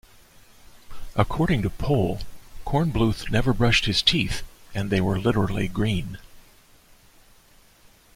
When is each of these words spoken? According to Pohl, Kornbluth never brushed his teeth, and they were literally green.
According 1.15 1.61
to 1.61 1.69
Pohl, 1.69 2.21
Kornbluth 2.65 3.29
never 3.29 3.53
brushed 3.53 3.85
his 3.85 4.01
teeth, 4.01 4.41
and 4.73 4.89
they 4.89 4.99
were 4.99 5.19
literally 5.19 5.67
green. 5.67 6.17